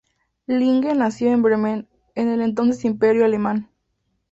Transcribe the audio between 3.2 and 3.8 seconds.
Alemán.